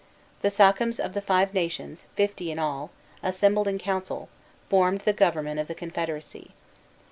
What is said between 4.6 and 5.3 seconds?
formed the